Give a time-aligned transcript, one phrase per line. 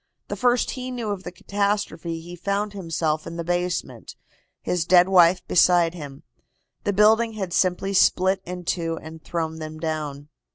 [0.29, 4.15] The first he knew of the catastrophe he found himself in the basement,
[4.59, 6.23] his dead wife beside him.
[6.85, 10.29] The building had simply split in two, and thrown them down."